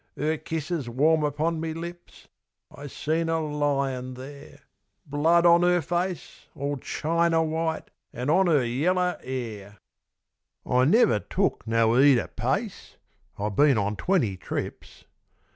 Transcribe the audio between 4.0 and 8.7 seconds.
there. Blood on 'er face, all chiner white, An' on 'er